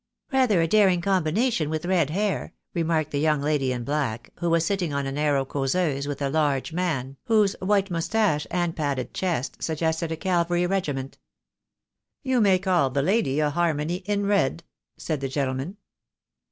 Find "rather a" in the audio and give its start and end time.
0.31-0.67